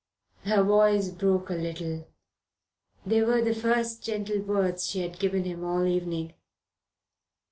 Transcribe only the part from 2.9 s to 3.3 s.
They